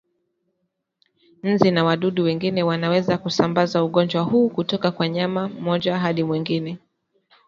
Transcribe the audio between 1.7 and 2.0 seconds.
na